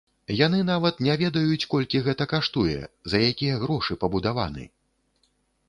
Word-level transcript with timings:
Яны 0.37 0.61
нават 0.69 0.95
не 1.07 1.17
ведаюць, 1.23 1.67
колькі 1.73 2.01
гэта 2.09 2.27
каштуе, 2.33 2.79
за 3.13 3.17
якія 3.29 3.61
грошы 3.67 4.01
пабудаваны. 4.07 4.69